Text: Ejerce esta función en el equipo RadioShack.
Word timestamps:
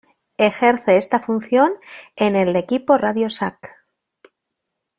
Ejerce 0.39 0.97
esta 0.97 1.19
función 1.19 1.73
en 2.15 2.35
el 2.35 2.55
equipo 2.55 2.97
RadioShack. 2.97 3.85